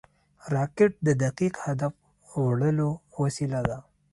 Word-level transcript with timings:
راکټ 0.55 0.91
د 1.07 1.09
دقیق 1.23 1.53
هدف 1.65 1.93
وړلو 2.43 2.89
وسیله 3.21 3.61
ده 3.69 3.77